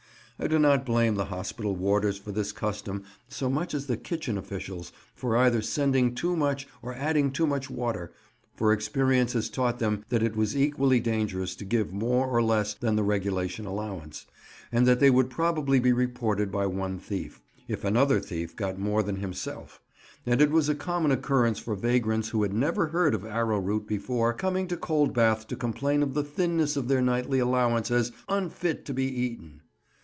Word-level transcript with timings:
I 0.43 0.47
do 0.47 0.57
not 0.57 0.87
blame 0.87 1.13
the 1.13 1.25
hospital 1.25 1.75
warders 1.75 2.17
for 2.17 2.31
this 2.31 2.51
custom 2.51 3.03
so 3.29 3.47
much 3.47 3.75
as 3.75 3.85
the 3.85 3.95
kitchen 3.95 4.39
officials 4.39 4.91
for 5.13 5.37
either 5.37 5.61
sending 5.61 6.15
too 6.15 6.35
much 6.35 6.67
or 6.81 6.95
adding 6.95 7.29
too 7.31 7.45
much 7.45 7.69
water, 7.69 8.11
for 8.55 8.73
experience 8.73 9.33
had 9.33 9.53
taught 9.53 9.77
them 9.77 10.03
that 10.09 10.23
it 10.23 10.35
was 10.35 10.57
equally 10.57 10.99
dangerous 10.99 11.55
to 11.57 11.63
give 11.63 11.93
more 11.93 12.25
or 12.25 12.41
less 12.41 12.73
than 12.73 12.95
the 12.95 13.03
regulation 13.03 13.67
allowance, 13.67 14.25
and 14.71 14.87
that 14.87 14.99
they 14.99 15.11
would 15.11 15.29
probably 15.29 15.79
be 15.79 15.93
reported 15.93 16.51
by 16.51 16.65
one 16.65 16.97
thief, 16.97 17.39
if 17.67 17.83
another 17.83 18.19
thief 18.19 18.55
got 18.55 18.79
more 18.79 19.03
than 19.03 19.17
himself; 19.17 19.79
and 20.25 20.41
it 20.41 20.49
was 20.49 20.67
a 20.67 20.73
common 20.73 21.11
occurrence 21.11 21.59
for 21.59 21.75
vagrants 21.75 22.29
who 22.29 22.41
had 22.41 22.51
never 22.51 22.87
heard 22.87 23.13
of 23.13 23.23
arrowroot 23.23 23.85
before 23.85 24.33
coming 24.33 24.67
to 24.67 24.75
Coldbath 24.75 25.45
to 25.45 25.55
complain 25.55 26.01
of 26.01 26.15
the 26.15 26.23
thinness 26.23 26.75
of 26.75 26.87
their 26.87 26.99
nightly 27.01 27.37
allowance 27.37 27.91
as 27.91 28.11
"unfit 28.27 28.85
to 28.85 28.93
be 28.95 29.03
eaten." 29.05 29.61